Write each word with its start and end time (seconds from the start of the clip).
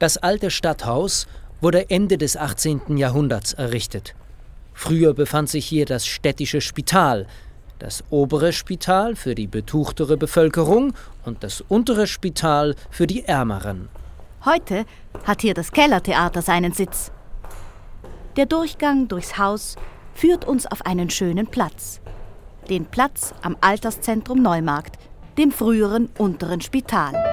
Das 0.00 0.16
alte 0.16 0.50
Stadthaus 0.50 1.26
wurde 1.60 1.90
Ende 1.90 2.16
des 2.16 2.34
18. 2.34 2.96
Jahrhunderts 2.96 3.52
errichtet. 3.52 4.14
Früher 4.72 5.12
befand 5.12 5.50
sich 5.50 5.66
hier 5.66 5.84
das 5.84 6.06
städtische 6.06 6.62
Spital, 6.62 7.26
das 7.78 8.02
obere 8.08 8.54
Spital 8.54 9.14
für 9.14 9.34
die 9.34 9.46
betuchtere 9.46 10.16
Bevölkerung 10.16 10.94
und 11.26 11.44
das 11.44 11.60
untere 11.60 12.06
Spital 12.06 12.76
für 12.88 13.06
die 13.06 13.26
Ärmeren. 13.26 13.90
Heute 14.46 14.86
hat 15.24 15.42
hier 15.42 15.52
das 15.52 15.70
Kellertheater 15.70 16.40
seinen 16.40 16.72
Sitz. 16.72 17.12
Der 18.36 18.46
Durchgang 18.46 19.06
durchs 19.06 19.36
Haus 19.36 19.76
führt 20.14 20.46
uns 20.46 20.64
auf 20.64 20.86
einen 20.86 21.10
schönen 21.10 21.46
Platz. 21.46 22.00
Den 22.70 22.86
Platz 22.86 23.34
am 23.42 23.54
Alterszentrum 23.60 24.40
Neumarkt, 24.40 24.96
dem 25.36 25.52
früheren 25.52 26.08
unteren 26.16 26.62
Spital. 26.62 27.29